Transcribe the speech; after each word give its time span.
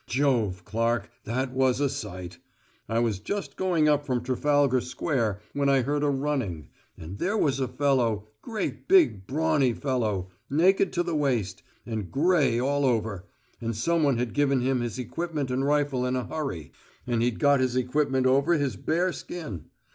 Jove, 0.07 0.65
Clark, 0.65 1.11
that 1.25 1.53
was 1.53 1.79
a 1.79 1.87
sight. 1.87 2.39
I 2.89 2.97
was 2.97 3.19
just 3.19 3.55
going 3.55 3.87
up 3.87 4.03
from 4.03 4.23
Trafalgar 4.23 4.81
Square, 4.81 5.41
when 5.53 5.69
I 5.69 5.83
heard 5.83 6.01
a 6.01 6.09
running, 6.09 6.69
and 6.97 7.19
there 7.19 7.37
was 7.37 7.59
a 7.59 7.67
fellow, 7.67 8.27
great 8.41 8.87
big 8.87 9.27
brawny 9.27 9.73
fellow, 9.73 10.29
naked 10.49 10.91
to 10.93 11.03
the 11.03 11.15
waist, 11.15 11.61
and 11.85 12.11
grey 12.11 12.59
all 12.59 12.83
over; 12.83 13.27
and 13.61 13.75
someone 13.75 14.17
had 14.17 14.33
given 14.33 14.61
him 14.61 14.81
his 14.81 14.97
equipment 14.97 15.51
and 15.51 15.65
rifle 15.67 16.03
in 16.07 16.15
a 16.15 16.25
hurry, 16.25 16.71
and 17.05 17.21
he'd 17.21 17.37
got 17.37 17.59
his 17.59 17.75
equipment 17.75 18.25
over 18.25 18.55
his 18.55 18.75
bare 18.77 19.13
skin! 19.13 19.65